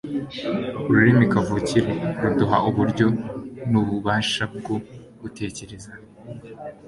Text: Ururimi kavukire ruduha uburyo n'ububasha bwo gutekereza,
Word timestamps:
Ururimi 0.89 1.25
kavukire 1.33 1.91
ruduha 2.21 2.57
uburyo 2.69 3.07
n'ububasha 3.71 4.43
bwo 4.55 4.75
gutekereza, 5.21 5.91